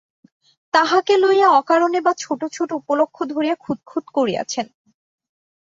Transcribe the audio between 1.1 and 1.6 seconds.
লইয়া